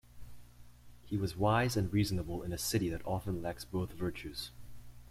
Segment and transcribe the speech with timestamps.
[1.03, 4.49] He was wise and reasonable in a city that often lacks both virtues.